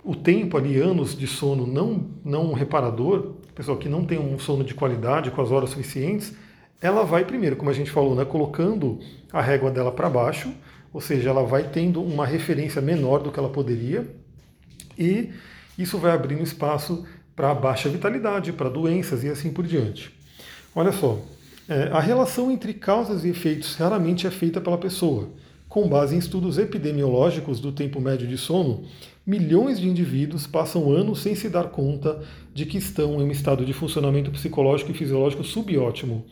o 0.04 0.14
tempo 0.14 0.58
ali, 0.58 0.78
anos 0.78 1.18
de 1.18 1.26
sono 1.26 1.66
não, 1.66 2.08
não 2.26 2.52
reparador, 2.52 3.32
pessoa 3.56 3.78
que 3.78 3.88
não 3.88 4.04
tem 4.04 4.20
um 4.20 4.38
sono 4.38 4.62
de 4.62 4.74
qualidade, 4.74 5.32
com 5.32 5.42
as 5.42 5.52
horas 5.52 5.70
suficientes, 5.70 6.36
ela 6.82 7.06
vai 7.06 7.24
primeiro, 7.24 7.56
como 7.56 7.70
a 7.70 7.74
gente 7.74 7.90
falou, 7.92 8.14
né, 8.14 8.26
colocando 8.26 9.00
a 9.32 9.42
régua 9.42 9.72
dela 9.72 9.94
para 9.94 10.10
baixo, 10.10 10.54
ou 10.92 11.00
seja, 11.00 11.30
ela 11.30 11.46
vai 11.46 11.64
tendo 11.64 12.04
uma 12.04 12.26
referência 12.26 12.82
menor 12.82 13.24
do 13.24 13.32
que 13.32 13.40
ela 13.40 13.50
poderia, 13.50 14.06
e 14.98 15.32
isso 15.78 15.98
vai 15.98 16.12
abrindo 16.12 16.44
espaço 16.44 17.06
para 17.36 17.54
baixa 17.54 17.90
vitalidade, 17.90 18.54
para 18.54 18.70
doenças 18.70 19.24
e 19.24 19.30
assim 19.30 19.52
por 19.52 19.66
diante. 19.68 20.14
Olha 20.74 20.92
só, 20.92 21.20
é, 21.68 21.90
a 21.92 22.00
relação 22.00 22.52
entre 22.52 22.74
causas 22.74 23.26
e 23.26 23.30
efeitos 23.30 23.76
raramente 23.76 24.28
é 24.28 24.32
feita 24.32 24.62
pela 24.62 24.78
pessoa. 24.78 25.30
Com 25.68 25.90
base 25.90 26.16
em 26.16 26.20
estudos 26.20 26.58
epidemiológicos 26.58 27.60
do 27.60 27.72
tempo 27.72 28.00
médio 28.00 28.28
de 28.28 28.38
sono, 28.38 28.86
milhões 29.26 29.80
de 29.80 29.90
indivíduos 29.90 30.48
passam 30.48 30.92
anos 30.92 31.20
sem 31.20 31.36
se 31.36 31.50
dar 31.50 31.66
conta 31.66 32.22
de 32.54 32.66
que 32.66 32.78
estão 32.78 33.20
em 33.20 33.26
um 33.26 33.32
estado 33.32 33.66
de 33.66 33.74
funcionamento 33.74 34.32
psicológico 34.32 34.92
e 34.92 34.94
fisiológico 34.94 35.44
subótimo. 35.44 36.26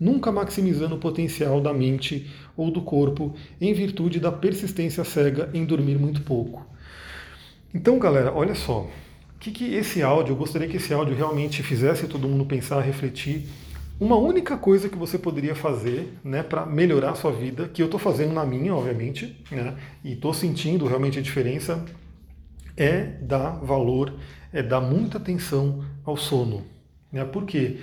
nunca 0.00 0.32
maximizando 0.32 0.94
o 0.94 0.98
potencial 0.98 1.60
da 1.60 1.74
mente 1.74 2.26
ou 2.56 2.70
do 2.70 2.80
corpo 2.80 3.34
em 3.60 3.74
virtude 3.74 4.18
da 4.18 4.32
persistência 4.32 5.04
cega 5.04 5.50
em 5.52 5.64
dormir 5.64 5.98
muito 5.98 6.22
pouco. 6.22 6.66
Então, 7.72 7.98
galera, 8.00 8.32
olha 8.32 8.54
só, 8.54 8.80
o 8.80 9.38
que, 9.38 9.52
que 9.52 9.74
esse 9.74 10.02
áudio, 10.02 10.32
eu 10.32 10.36
gostaria 10.36 10.66
que 10.66 10.76
esse 10.76 10.92
áudio 10.92 11.14
realmente 11.14 11.62
fizesse 11.62 12.08
todo 12.08 12.28
mundo 12.28 12.44
pensar, 12.44 12.80
refletir. 12.80 13.46
Uma 14.00 14.16
única 14.16 14.56
coisa 14.56 14.88
que 14.88 14.96
você 14.96 15.16
poderia 15.16 15.54
fazer 15.54 16.14
né, 16.24 16.42
para 16.42 16.66
melhorar 16.66 17.12
a 17.12 17.14
sua 17.14 17.30
vida, 17.30 17.68
que 17.68 17.80
eu 17.80 17.86
estou 17.86 18.00
fazendo 18.00 18.32
na 18.32 18.44
minha, 18.44 18.74
obviamente, 18.74 19.36
né, 19.52 19.76
e 20.02 20.14
estou 20.14 20.34
sentindo 20.34 20.86
realmente 20.86 21.18
a 21.18 21.22
diferença, 21.22 21.84
é 22.76 23.02
dar 23.22 23.50
valor, 23.62 24.14
é 24.52 24.62
dar 24.62 24.80
muita 24.80 25.18
atenção 25.18 25.84
ao 26.04 26.16
sono. 26.16 26.64
Né? 27.12 27.24
Por 27.24 27.44
quê? 27.44 27.78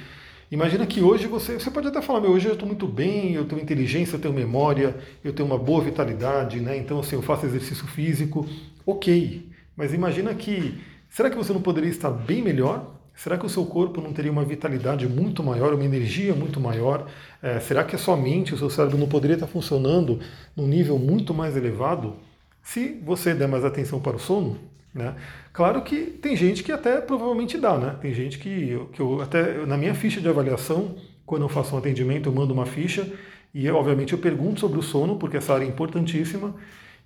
Imagina 0.52 0.86
que 0.86 1.02
hoje 1.02 1.28
você, 1.28 1.54
você 1.60 1.72
pode 1.72 1.88
até 1.88 2.02
falar, 2.02 2.20
meu, 2.20 2.32
hoje 2.32 2.48
eu 2.48 2.54
estou 2.54 2.68
muito 2.68 2.88
bem, 2.88 3.34
eu 3.34 3.46
tenho 3.46 3.62
inteligência, 3.62 4.16
eu 4.16 4.20
tenho 4.20 4.34
memória, 4.34 4.98
eu 5.24 5.32
tenho 5.32 5.48
uma 5.48 5.58
boa 5.58 5.82
vitalidade, 5.82 6.60
né? 6.60 6.78
então 6.78 7.00
assim, 7.00 7.16
eu 7.16 7.22
faço 7.22 7.46
exercício 7.46 7.88
físico, 7.88 8.46
ok. 8.86 9.56
Mas 9.78 9.94
imagina 9.94 10.34
que, 10.34 10.82
será 11.08 11.30
que 11.30 11.38
você 11.38 11.54
não 11.54 11.62
poderia 11.62 11.90
estar 11.90 12.10
bem 12.10 12.42
melhor? 12.42 12.96
Será 13.14 13.38
que 13.38 13.46
o 13.46 13.50
seu 13.50 13.66
corpo 13.66 14.02
não 14.02 14.12
teria 14.12 14.32
uma 14.32 14.44
vitalidade 14.44 15.08
muito 15.08 15.44
maior, 15.44 15.74
uma 15.74 15.86
energia 15.86 16.34
muito 16.34 16.60
maior? 16.60 17.08
É, 17.42 17.60
será 17.60 17.84
que 17.84 17.96
a 17.96 18.00
sua 18.00 18.18
mente, 18.18 18.54
o 18.54 18.58
seu 18.58 18.70
cérebro 18.70 18.98
não 18.98 19.08
poderia 19.08 19.36
estar 19.36 19.48
funcionando 19.48 20.20
num 20.56 20.68
nível 20.68 20.98
muito 20.98 21.34
mais 21.34 21.56
elevado 21.56 22.16
se 22.62 23.00
você 23.04 23.34
der 23.34 23.48
mais 23.48 23.64
atenção 23.64 24.00
para 24.00 24.16
o 24.16 24.20
sono? 24.20 24.58
Né? 24.94 25.16
Claro 25.54 25.84
que 25.84 26.06
tem 26.06 26.36
gente 26.36 26.64
que 26.64 26.72
até 26.72 27.00
provavelmente 27.00 27.58
dá, 27.58 27.78
né? 27.78 27.96
Tem 28.02 28.14
gente 28.14 28.40
que, 28.40 28.80
que 28.94 29.00
eu 29.00 29.22
até 29.22 29.66
na 29.66 29.78
minha 29.78 29.94
ficha 29.94 30.20
de 30.20 30.28
avaliação, 30.28 30.96
quando 31.26 31.44
eu 31.44 31.50
faço 31.50 31.76
um 31.76 31.78
atendimento, 31.78 32.30
eu 32.30 32.34
mando 32.34 32.54
uma 32.54 32.66
ficha 32.66 33.08
e 33.54 33.70
obviamente 33.70 34.14
eu 34.14 34.20
pergunto 34.20 34.60
sobre 34.60 34.80
o 34.80 34.82
sono, 34.82 35.18
porque 35.18 35.38
essa 35.38 35.54
área 35.54 35.66
é 35.66 35.68
importantíssima. 35.68 36.56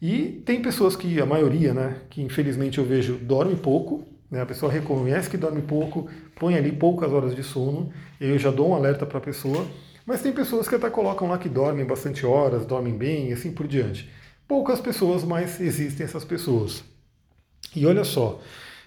E 0.02 0.42
tem 0.46 0.62
pessoas 0.62 0.96
que, 0.96 1.22
a 1.22 1.26
maioria, 1.26 1.74
né, 1.74 2.02
que 2.10 2.22
infelizmente 2.22 2.80
eu 2.80 2.86
vejo 2.86 3.18
dorme 3.18 3.56
pouco, 3.56 4.04
né, 4.32 4.42
a 4.42 4.46
pessoa 4.46 4.72
reconhece 4.72 5.30
que 5.30 5.38
dorme 5.38 5.62
pouco, 5.62 6.10
põe 6.40 6.56
ali 6.56 6.72
poucas 6.72 7.12
horas 7.12 7.36
de 7.36 7.44
sono, 7.44 7.92
eu 8.20 8.40
já 8.40 8.50
dou 8.50 8.70
um 8.70 8.74
alerta 8.74 9.06
para 9.06 9.20
a 9.20 9.22
pessoa, 9.22 9.68
mas 10.06 10.22
tem 10.22 10.32
pessoas 10.32 10.68
que 10.68 10.74
até 10.74 10.90
colocam 10.90 11.30
lá 11.30 11.38
que 11.38 11.48
dormem 11.48 11.86
bastante 11.86 12.26
horas, 12.26 12.66
dormem 12.66 12.98
bem 12.98 13.30
e 13.30 13.34
assim 13.34 13.52
por 13.52 13.68
diante. 13.68 14.10
Poucas 14.48 14.82
pessoas, 14.82 15.24
mas 15.24 15.62
existem 15.62 16.04
essas 16.04 16.26
pessoas. 16.26 16.84
E 17.76 17.86
olha 17.86 18.04
só, 18.04 18.42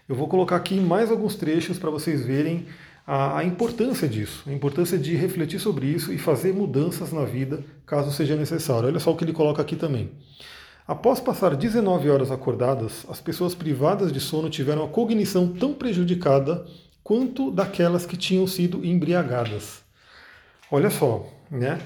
eu 0.09 0.16
vou 0.16 0.28
colocar 0.28 0.56
aqui 0.56 0.80
mais 0.80 1.11
alguns 1.11 1.37
trechos 1.37 1.78
para 1.78 1.90
vocês 1.90 2.26
verem 2.26 2.66
a, 3.06 3.38
a, 3.38 3.44
importância 3.44 4.09
disso, 4.09 4.42
a 4.47 4.52
importância 4.52 4.99
de 4.99 5.14
refletir 5.14 5.61
sobre 5.61 5.87
isso 5.87 6.12
e 6.12 6.18
fazer 6.18 6.52
mudanças 6.52 7.12
na 7.12 7.25
vida, 7.25 7.64
caso 7.87 8.11
seja 8.11 8.35
necessário. 8.35 8.88
Olha 8.88 8.99
só 8.99 9.12
o 9.12 9.16
que 9.16 9.25
ele 9.25 9.33
coloca 9.33 9.62
aqui 9.62 9.76
também. 9.76 10.11
Após 10.87 11.19
passar 11.19 11.57
19 11.57 12.11
horas 12.11 12.31
acordadas, 12.31 13.07
as 13.09 13.19
pessoas 13.19 13.55
privadas 13.55 14.12
de 14.12 14.21
sono 14.21 14.50
tiveram 14.50 14.85
a 14.85 14.88
cognição 14.88 15.49
tão 15.49 15.73
prejudicada 15.73 16.67
quanto 17.03 17.50
daquelas 17.50 18.05
que 18.05 18.19
tinham 18.19 18.47
sido 18.47 18.85
embriagadas. 18.85 19.83
Olha 20.71 20.91
só, 20.91 21.26
né? 21.50 21.81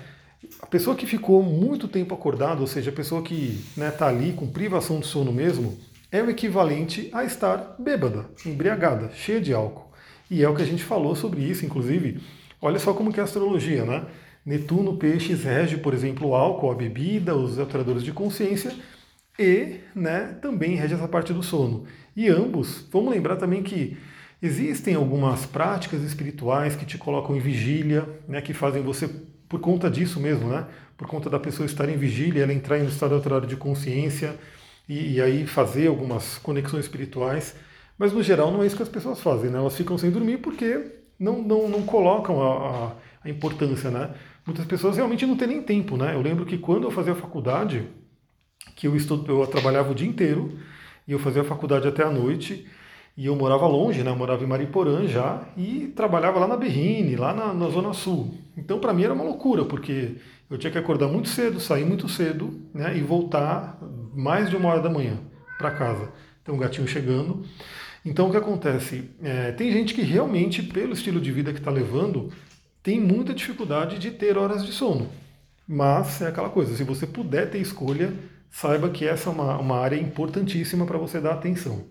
A 0.60 0.66
pessoa 0.66 0.96
que 0.96 1.06
ficou 1.06 1.44
muito 1.44 1.86
tempo 1.86 2.12
acordada, 2.12 2.60
ou 2.60 2.66
seja, 2.66 2.90
a 2.90 2.92
pessoa 2.92 3.22
que 3.22 3.64
está 3.68 3.80
né, 3.80 3.90
tá 3.92 4.08
ali 4.08 4.32
com 4.32 4.50
privação 4.50 4.98
de 4.98 5.06
sono 5.06 5.32
mesmo, 5.32 5.78
é 6.10 6.20
o 6.20 6.28
equivalente 6.28 7.08
a 7.12 7.22
estar 7.22 7.76
bêbada, 7.78 8.28
embriagada, 8.44 9.12
cheia 9.14 9.40
de 9.40 9.54
álcool. 9.54 9.92
E 10.28 10.42
é 10.42 10.48
o 10.48 10.56
que 10.56 10.62
a 10.62 10.66
gente 10.66 10.82
falou 10.82 11.14
sobre 11.14 11.40
isso, 11.42 11.64
inclusive. 11.64 12.20
Olha 12.60 12.80
só 12.80 12.92
como 12.92 13.12
que 13.12 13.20
é 13.20 13.22
a 13.22 13.24
astrologia, 13.24 13.84
né? 13.84 14.06
Netuno, 14.48 14.96
peixes, 14.96 15.44
rege, 15.44 15.76
por 15.76 15.92
exemplo, 15.92 16.28
o 16.28 16.34
álcool, 16.34 16.70
a 16.70 16.74
bebida, 16.74 17.36
os 17.36 17.58
alteradores 17.58 18.02
de 18.02 18.12
consciência 18.12 18.74
e 19.38 19.80
né, 19.94 20.38
também 20.40 20.74
rege 20.74 20.94
essa 20.94 21.06
parte 21.06 21.34
do 21.34 21.42
sono. 21.42 21.84
E 22.16 22.30
ambos, 22.30 22.88
vamos 22.90 23.12
lembrar 23.12 23.36
também 23.36 23.62
que 23.62 23.98
existem 24.40 24.94
algumas 24.94 25.44
práticas 25.44 26.02
espirituais 26.02 26.74
que 26.74 26.86
te 26.86 26.96
colocam 26.96 27.36
em 27.36 27.40
vigília, 27.40 28.08
né, 28.26 28.40
que 28.40 28.54
fazem 28.54 28.82
você, 28.82 29.06
por 29.46 29.60
conta 29.60 29.90
disso 29.90 30.18
mesmo, 30.18 30.48
né, 30.48 30.66
por 30.96 31.06
conta 31.06 31.28
da 31.28 31.38
pessoa 31.38 31.66
estar 31.66 31.86
em 31.86 31.98
vigília, 31.98 32.42
ela 32.42 32.54
entrar 32.54 32.78
em 32.78 32.84
um 32.84 32.88
estado 32.88 33.14
alterado 33.14 33.46
de 33.46 33.54
consciência, 33.54 34.34
e, 34.88 35.16
e, 35.16 35.20
aí 35.20 35.46
fazer 35.46 35.88
algumas 35.88 36.38
conexões 36.38 36.86
espirituais. 36.86 37.54
Mas 37.98 38.14
no 38.14 38.22
geral 38.22 38.50
não 38.50 38.62
é 38.62 38.66
isso 38.66 38.76
que 38.76 38.82
as 38.82 38.88
pessoas 38.88 39.20
fazem, 39.20 39.50
né? 39.50 39.58
Elas 39.58 39.76
ficam 39.76 39.98
sem 39.98 40.10
dormir 40.10 40.38
porque 40.38 41.02
não, 41.18 41.42
não, 41.42 41.68
não 41.68 41.82
colocam 41.82 42.40
a, 42.40 42.86
a, 42.86 42.92
a 43.24 43.28
importância, 43.28 43.90
né? 43.90 44.14
Muitas 44.48 44.64
pessoas 44.64 44.96
realmente 44.96 45.26
não 45.26 45.36
têm 45.36 45.46
nem 45.46 45.60
tempo, 45.60 45.98
né? 45.98 46.14
Eu 46.14 46.22
lembro 46.22 46.46
que 46.46 46.56
quando 46.56 46.84
eu 46.84 46.90
fazia 46.90 47.14
faculdade, 47.14 47.86
que 48.74 48.86
eu, 48.86 48.96
estudo, 48.96 49.30
eu 49.30 49.46
trabalhava 49.46 49.92
o 49.92 49.94
dia 49.94 50.08
inteiro, 50.08 50.58
e 51.06 51.12
eu 51.12 51.18
fazia 51.18 51.42
a 51.42 51.44
faculdade 51.44 51.86
até 51.86 52.02
a 52.02 52.10
noite, 52.10 52.66
e 53.14 53.26
eu 53.26 53.36
morava 53.36 53.66
longe, 53.66 54.02
né? 54.02 54.10
Eu 54.10 54.16
morava 54.16 54.42
em 54.42 54.46
Mariporã 54.46 55.06
já, 55.06 55.46
e 55.54 55.92
trabalhava 55.94 56.38
lá 56.38 56.48
na 56.48 56.56
Berrine, 56.56 57.14
lá 57.14 57.34
na, 57.34 57.52
na 57.52 57.68
Zona 57.68 57.92
Sul. 57.92 58.38
Então 58.56 58.78
para 58.78 58.94
mim 58.94 59.02
era 59.02 59.12
uma 59.12 59.22
loucura, 59.22 59.66
porque 59.66 60.16
eu 60.48 60.56
tinha 60.56 60.70
que 60.70 60.78
acordar 60.78 61.08
muito 61.08 61.28
cedo, 61.28 61.60
sair 61.60 61.84
muito 61.84 62.08
cedo, 62.08 62.58
né? 62.72 62.96
E 62.96 63.02
voltar 63.02 63.78
mais 64.14 64.48
de 64.48 64.56
uma 64.56 64.70
hora 64.70 64.80
da 64.80 64.88
manhã 64.88 65.18
para 65.58 65.72
casa. 65.72 66.10
Então 66.40 66.54
o 66.54 66.58
gatinho 66.58 66.88
chegando. 66.88 67.44
Então 68.02 68.28
o 68.28 68.30
que 68.30 68.38
acontece? 68.38 69.10
É, 69.22 69.52
tem 69.52 69.70
gente 69.70 69.92
que 69.92 70.00
realmente, 70.00 70.62
pelo 70.62 70.94
estilo 70.94 71.20
de 71.20 71.30
vida 71.30 71.52
que 71.52 71.58
está 71.58 71.70
levando, 71.70 72.30
tem 72.88 72.98
muita 72.98 73.34
dificuldade 73.34 73.98
de 73.98 74.10
ter 74.10 74.38
horas 74.38 74.64
de 74.64 74.72
sono. 74.72 75.10
Mas 75.68 76.22
é 76.22 76.28
aquela 76.28 76.48
coisa, 76.48 76.74
se 76.74 76.82
você 76.82 77.06
puder 77.06 77.50
ter 77.50 77.58
escolha, 77.58 78.14
saiba 78.50 78.88
que 78.88 79.06
essa 79.06 79.28
é 79.28 79.32
uma, 79.32 79.58
uma 79.58 79.78
área 79.78 80.00
importantíssima 80.00 80.86
para 80.86 80.96
você 80.96 81.20
dar 81.20 81.34
atenção. 81.34 81.84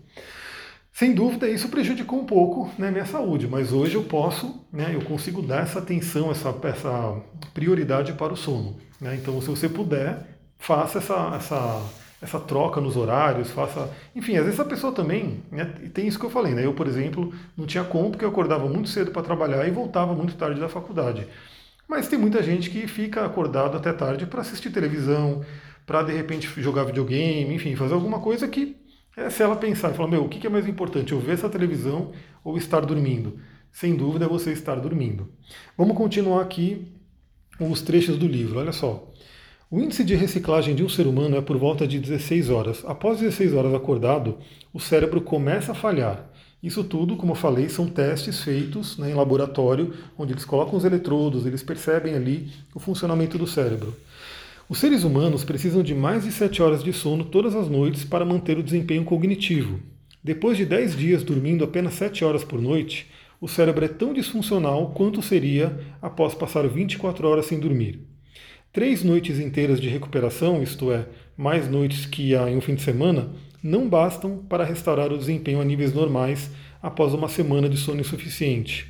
Sem 0.92 1.14
dúvida, 1.14 1.48
isso 1.48 1.68
prejudicou 1.68 2.18
um 2.18 2.24
pouco 2.26 2.68
né, 2.76 2.90
minha 2.90 3.06
saúde, 3.06 3.46
mas 3.46 3.72
hoje 3.72 3.94
eu 3.94 4.02
posso, 4.02 4.66
né, 4.72 4.90
eu 4.92 5.02
consigo 5.02 5.40
dar 5.40 5.62
essa 5.62 5.78
atenção, 5.78 6.32
essa, 6.32 6.52
essa 6.64 7.22
prioridade 7.54 8.14
para 8.14 8.32
o 8.32 8.36
sono. 8.36 8.76
Né? 9.00 9.14
Então, 9.22 9.40
se 9.40 9.46
você 9.46 9.68
puder, 9.68 10.26
faça 10.58 10.98
essa, 10.98 11.32
essa 11.36 11.80
essa 12.20 12.40
troca 12.40 12.80
nos 12.80 12.96
horários, 12.96 13.50
faça. 13.50 13.90
Enfim, 14.14 14.36
às 14.36 14.44
vezes 14.44 14.60
a 14.60 14.64
pessoa 14.64 14.92
também. 14.92 15.42
Né, 15.50 15.64
tem 15.94 16.06
isso 16.06 16.18
que 16.18 16.26
eu 16.26 16.30
falei, 16.30 16.54
né? 16.54 16.64
Eu, 16.64 16.74
por 16.74 16.86
exemplo, 16.86 17.32
não 17.56 17.66
tinha 17.66 17.84
como 17.84 18.10
porque 18.10 18.24
eu 18.24 18.28
acordava 18.30 18.68
muito 18.68 18.88
cedo 18.88 19.10
para 19.10 19.22
trabalhar 19.22 19.66
e 19.66 19.70
voltava 19.70 20.14
muito 20.14 20.34
tarde 20.34 20.60
da 20.60 20.68
faculdade. 20.68 21.26
Mas 21.88 22.08
tem 22.08 22.18
muita 22.18 22.42
gente 22.42 22.68
que 22.70 22.86
fica 22.86 23.24
acordado 23.24 23.76
até 23.76 23.92
tarde 23.92 24.26
para 24.26 24.42
assistir 24.42 24.70
televisão, 24.70 25.44
para 25.86 26.02
de 26.02 26.12
repente 26.12 26.46
jogar 26.60 26.84
videogame, 26.84 27.54
enfim, 27.54 27.74
fazer 27.76 27.94
alguma 27.94 28.20
coisa 28.20 28.46
que, 28.46 28.76
é, 29.16 29.30
se 29.30 29.42
ela 29.42 29.56
pensar 29.56 29.90
e 29.92 29.94
falar, 29.94 30.08
meu, 30.08 30.24
o 30.24 30.28
que 30.28 30.46
é 30.46 30.50
mais 30.50 30.68
importante, 30.68 31.12
eu 31.12 31.20
ver 31.20 31.32
essa 31.32 31.48
televisão 31.48 32.12
ou 32.44 32.58
estar 32.58 32.80
dormindo? 32.80 33.40
Sem 33.72 33.96
dúvida 33.96 34.26
é 34.26 34.28
você 34.28 34.52
estar 34.52 34.74
dormindo. 34.76 35.32
Vamos 35.78 35.96
continuar 35.96 36.42
aqui 36.42 36.92
os 37.58 37.80
trechos 37.80 38.18
do 38.18 38.26
livro, 38.26 38.58
olha 38.58 38.72
só. 38.72 39.07
O 39.70 39.78
índice 39.80 40.02
de 40.02 40.14
reciclagem 40.14 40.74
de 40.74 40.82
um 40.82 40.88
ser 40.88 41.06
humano 41.06 41.36
é 41.36 41.42
por 41.42 41.58
volta 41.58 41.86
de 41.86 41.98
16 41.98 42.48
horas. 42.48 42.82
Após 42.86 43.20
16 43.20 43.52
horas 43.52 43.74
acordado, 43.74 44.38
o 44.72 44.80
cérebro 44.80 45.20
começa 45.20 45.72
a 45.72 45.74
falhar. 45.74 46.26
Isso 46.62 46.82
tudo, 46.82 47.16
como 47.16 47.32
eu 47.32 47.36
falei, 47.36 47.68
são 47.68 47.86
testes 47.86 48.42
feitos 48.42 48.96
né, 48.96 49.10
em 49.10 49.14
laboratório, 49.14 49.92
onde 50.16 50.32
eles 50.32 50.46
colocam 50.46 50.78
os 50.78 50.86
eletrodos, 50.86 51.44
eles 51.44 51.62
percebem 51.62 52.14
ali 52.14 52.48
o 52.74 52.80
funcionamento 52.80 53.36
do 53.36 53.46
cérebro. 53.46 53.94
Os 54.70 54.78
seres 54.78 55.04
humanos 55.04 55.44
precisam 55.44 55.82
de 55.82 55.94
mais 55.94 56.24
de 56.24 56.32
7 56.32 56.62
horas 56.62 56.82
de 56.82 56.94
sono 56.94 57.26
todas 57.26 57.54
as 57.54 57.68
noites 57.68 58.06
para 58.06 58.24
manter 58.24 58.56
o 58.56 58.62
desempenho 58.62 59.04
cognitivo. 59.04 59.80
Depois 60.24 60.56
de 60.56 60.64
10 60.64 60.96
dias 60.96 61.22
dormindo 61.22 61.62
apenas 61.62 61.92
7 61.92 62.24
horas 62.24 62.42
por 62.42 62.58
noite, 62.58 63.06
o 63.38 63.46
cérebro 63.46 63.84
é 63.84 63.88
tão 63.88 64.14
disfuncional 64.14 64.92
quanto 64.92 65.20
seria 65.20 65.78
após 66.00 66.34
passar 66.34 66.66
24 66.66 67.28
horas 67.28 67.44
sem 67.44 67.60
dormir. 67.60 68.07
Três 68.78 69.02
noites 69.02 69.40
inteiras 69.40 69.80
de 69.80 69.88
recuperação, 69.88 70.62
isto 70.62 70.92
é, 70.92 71.04
mais 71.36 71.68
noites 71.68 72.06
que 72.06 72.36
há 72.36 72.48
em 72.48 72.56
um 72.56 72.60
fim 72.60 72.76
de 72.76 72.82
semana, 72.82 73.28
não 73.60 73.88
bastam 73.88 74.38
para 74.48 74.62
restaurar 74.62 75.12
o 75.12 75.18
desempenho 75.18 75.60
a 75.60 75.64
níveis 75.64 75.92
normais 75.92 76.48
após 76.80 77.12
uma 77.12 77.28
semana 77.28 77.68
de 77.68 77.76
sono 77.76 78.00
insuficiente. 78.00 78.86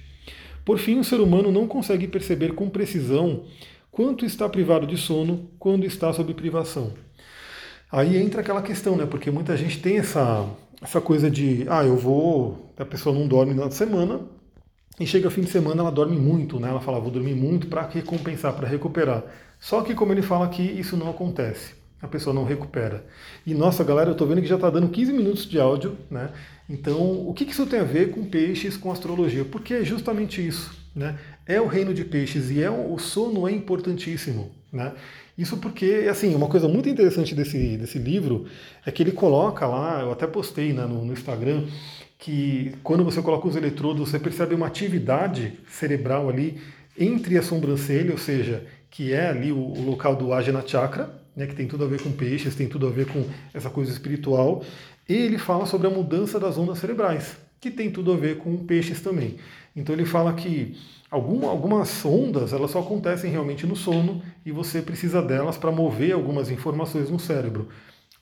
Por 0.62 0.76
fim, 0.78 0.98
o 0.98 1.04
ser 1.04 1.22
humano 1.22 1.50
não 1.50 1.66
consegue 1.66 2.06
perceber 2.06 2.52
com 2.52 2.68
precisão 2.68 3.44
quanto 3.90 4.26
está 4.26 4.46
privado 4.46 4.86
de 4.86 4.98
sono 4.98 5.48
quando 5.58 5.86
está 5.86 6.12
sob 6.12 6.34
privação. 6.34 6.92
Aí 7.90 8.18
entra 8.18 8.42
aquela 8.42 8.60
questão, 8.60 8.94
né? 8.94 9.06
Porque 9.06 9.30
muita 9.30 9.56
gente 9.56 9.80
tem 9.80 9.96
essa, 9.96 10.46
essa 10.82 11.00
coisa 11.00 11.30
de, 11.30 11.64
ah, 11.66 11.82
eu 11.82 11.96
vou, 11.96 12.74
a 12.76 12.84
pessoa 12.84 13.18
não 13.18 13.26
dorme 13.26 13.54
na 13.54 13.70
semana, 13.70 14.20
e 15.00 15.06
chega 15.06 15.28
o 15.28 15.30
fim 15.30 15.40
de 15.40 15.50
semana 15.50 15.80
ela 15.80 15.90
dorme 15.90 16.16
muito, 16.16 16.60
né? 16.60 16.68
Ela 16.68 16.80
fala, 16.80 17.00
vou 17.00 17.10
dormir 17.10 17.34
muito 17.34 17.68
para 17.68 17.88
recompensar, 17.88 18.52
para 18.52 18.68
recuperar. 18.68 19.24
Só 19.58 19.82
que, 19.82 19.94
como 19.94 20.12
ele 20.12 20.22
fala 20.22 20.44
aqui, 20.44 20.62
isso 20.62 20.96
não 20.96 21.10
acontece. 21.10 21.74
A 22.00 22.06
pessoa 22.06 22.32
não 22.32 22.44
recupera. 22.44 23.04
E 23.44 23.54
nossa, 23.54 23.82
galera, 23.82 24.10
eu 24.10 24.12
estou 24.12 24.26
vendo 24.26 24.40
que 24.40 24.46
já 24.46 24.54
está 24.54 24.70
dando 24.70 24.88
15 24.88 25.12
minutos 25.12 25.46
de 25.46 25.58
áudio, 25.58 25.96
né? 26.10 26.30
Então, 26.68 27.28
o 27.28 27.34
que 27.34 27.44
isso 27.44 27.66
tem 27.66 27.80
a 27.80 27.84
ver 27.84 28.10
com 28.10 28.24
peixes, 28.24 28.76
com 28.76 28.92
astrologia? 28.92 29.44
Porque 29.44 29.74
é 29.74 29.84
justamente 29.84 30.46
isso, 30.46 30.70
né? 30.94 31.18
é 31.48 31.58
o 31.58 31.66
reino 31.66 31.94
de 31.94 32.04
peixes 32.04 32.50
e 32.50 32.62
é 32.62 32.70
o 32.70 32.98
sono 32.98 33.48
é 33.48 33.52
importantíssimo, 33.52 34.50
né? 34.70 34.92
Isso 35.36 35.56
porque, 35.56 36.06
assim, 36.10 36.34
uma 36.34 36.48
coisa 36.48 36.68
muito 36.68 36.88
interessante 36.88 37.34
desse, 37.34 37.78
desse 37.78 37.98
livro 37.98 38.44
é 38.84 38.90
que 38.90 39.02
ele 39.02 39.12
coloca 39.12 39.66
lá, 39.66 40.02
eu 40.02 40.12
até 40.12 40.26
postei 40.26 40.72
né, 40.74 40.84
no, 40.84 41.04
no 41.04 41.12
Instagram, 41.12 41.64
que 42.18 42.74
quando 42.82 43.02
você 43.02 43.22
coloca 43.22 43.48
os 43.48 43.56
eletrodos, 43.56 44.10
você 44.10 44.18
percebe 44.18 44.54
uma 44.54 44.66
atividade 44.66 45.58
cerebral 45.70 46.28
ali 46.28 46.60
entre 46.98 47.38
a 47.38 47.42
sobrancelha, 47.42 48.10
ou 48.10 48.18
seja, 48.18 48.66
que 48.90 49.12
é 49.12 49.28
ali 49.28 49.52
o, 49.52 49.58
o 49.58 49.82
local 49.82 50.16
do 50.16 50.32
Ajna 50.32 50.62
Chakra, 50.66 51.10
né, 51.36 51.46
que 51.46 51.54
tem 51.54 51.68
tudo 51.68 51.84
a 51.84 51.86
ver 51.86 52.02
com 52.02 52.10
peixes, 52.10 52.54
tem 52.54 52.68
tudo 52.68 52.86
a 52.86 52.90
ver 52.90 53.06
com 53.06 53.24
essa 53.54 53.70
coisa 53.70 53.92
espiritual, 53.92 54.64
e 55.08 55.14
ele 55.14 55.38
fala 55.38 55.66
sobre 55.66 55.86
a 55.86 55.90
mudança 55.90 56.38
das 56.38 56.58
ondas 56.58 56.78
cerebrais, 56.78 57.36
que 57.60 57.70
tem 57.70 57.90
tudo 57.90 58.12
a 58.12 58.16
ver 58.16 58.38
com 58.38 58.56
peixes 58.58 59.00
também. 59.00 59.36
Então 59.74 59.94
ele 59.94 60.04
fala 60.04 60.32
que 60.32 60.76
algum, 61.10 61.48
algumas 61.48 62.04
ondas 62.04 62.52
elas 62.52 62.70
só 62.70 62.80
acontecem 62.80 63.30
realmente 63.30 63.66
no 63.66 63.76
sono 63.76 64.20
e 64.44 64.50
você 64.50 64.82
precisa 64.82 65.22
delas 65.22 65.56
para 65.56 65.70
mover 65.70 66.12
algumas 66.12 66.50
informações 66.50 67.10
no 67.10 67.18
cérebro. 67.18 67.68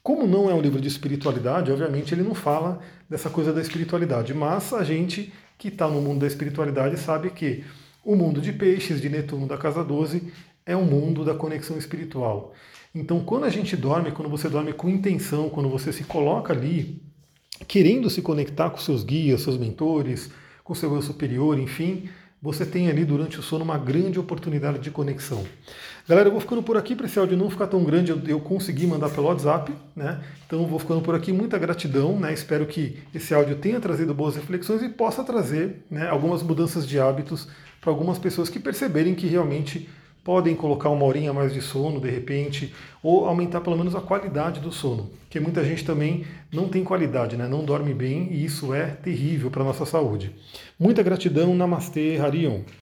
Como 0.02 0.26
não 0.26 0.48
é 0.48 0.54
um 0.54 0.60
livro 0.60 0.80
de 0.80 0.86
espiritualidade, 0.86 1.72
obviamente 1.72 2.14
ele 2.14 2.22
não 2.22 2.34
fala 2.34 2.80
dessa 3.10 3.28
coisa 3.28 3.52
da 3.52 3.60
espiritualidade, 3.60 4.32
mas 4.32 4.72
a 4.72 4.84
gente 4.84 5.32
que 5.58 5.68
está 5.68 5.88
no 5.88 6.00
mundo 6.00 6.20
da 6.20 6.26
espiritualidade 6.26 6.96
sabe 6.98 7.30
que 7.30 7.64
o 8.04 8.14
mundo 8.14 8.40
de 8.40 8.52
peixes, 8.52 9.00
de 9.00 9.08
Netuno 9.08 9.48
da 9.48 9.58
casa 9.58 9.82
12, 9.82 10.32
é 10.66 10.76
um 10.76 10.84
mundo 10.84 11.24
da 11.24 11.34
conexão 11.34 11.78
espiritual. 11.78 12.52
Então, 12.92 13.20
quando 13.20 13.44
a 13.44 13.50
gente 13.50 13.76
dorme, 13.76 14.10
quando 14.10 14.28
você 14.28 14.48
dorme 14.48 14.72
com 14.72 14.88
intenção, 14.88 15.48
quando 15.48 15.68
você 15.68 15.92
se 15.92 16.02
coloca 16.02 16.52
ali, 16.52 17.00
querendo 17.68 18.10
se 18.10 18.20
conectar 18.20 18.70
com 18.70 18.78
seus 18.78 19.04
guias, 19.04 19.42
seus 19.42 19.56
mentores, 19.56 20.30
com 20.64 20.74
seu 20.74 20.92
eu 20.92 21.00
superior, 21.00 21.58
enfim, 21.58 22.08
você 22.42 22.66
tem 22.66 22.88
ali 22.88 23.04
durante 23.04 23.38
o 23.38 23.42
sono 23.42 23.64
uma 23.64 23.78
grande 23.78 24.18
oportunidade 24.18 24.78
de 24.78 24.90
conexão. 24.90 25.44
Galera, 26.08 26.28
eu 26.28 26.32
vou 26.32 26.40
ficando 26.40 26.62
por 26.62 26.76
aqui 26.76 26.94
para 26.94 27.06
esse 27.06 27.18
áudio 27.18 27.36
não 27.36 27.50
ficar 27.50 27.66
tão 27.66 27.82
grande, 27.82 28.10
eu, 28.10 28.20
eu 28.26 28.40
consegui 28.40 28.86
mandar 28.86 29.10
pelo 29.10 29.26
WhatsApp, 29.26 29.72
né? 29.94 30.22
Então 30.46 30.60
eu 30.60 30.66
vou 30.66 30.78
ficando 30.78 31.00
por 31.00 31.14
aqui, 31.14 31.32
muita 31.32 31.58
gratidão, 31.58 32.18
né? 32.18 32.32
Espero 32.32 32.66
que 32.66 32.98
esse 33.14 33.34
áudio 33.34 33.56
tenha 33.56 33.80
trazido 33.80 34.14
boas 34.14 34.36
reflexões 34.36 34.82
e 34.82 34.88
possa 34.88 35.24
trazer 35.24 35.84
né, 35.90 36.08
algumas 36.08 36.42
mudanças 36.42 36.86
de 36.86 37.00
hábitos 37.00 37.48
para 37.80 37.90
algumas 37.90 38.18
pessoas 38.18 38.48
que 38.48 38.60
perceberem 38.60 39.14
que 39.14 39.26
realmente 39.26 39.88
podem 40.26 40.56
colocar 40.56 40.90
uma 40.90 41.04
horinha 41.04 41.32
mais 41.32 41.54
de 41.54 41.60
sono 41.60 42.00
de 42.00 42.10
repente, 42.10 42.74
ou 43.00 43.26
aumentar 43.26 43.60
pelo 43.60 43.78
menos 43.78 43.94
a 43.94 44.00
qualidade 44.00 44.58
do 44.58 44.72
sono, 44.72 45.08
porque 45.20 45.38
muita 45.38 45.64
gente 45.64 45.84
também 45.84 46.24
não 46.52 46.68
tem 46.68 46.82
qualidade, 46.82 47.36
né? 47.36 47.46
não 47.46 47.64
dorme 47.64 47.94
bem 47.94 48.26
e 48.32 48.44
isso 48.44 48.74
é 48.74 48.86
terrível 48.86 49.52
para 49.52 49.62
a 49.62 49.64
nossa 49.64 49.86
saúde. 49.86 50.34
Muita 50.76 51.00
gratidão, 51.00 51.54
Namastê, 51.54 52.18
Harion. 52.18 52.62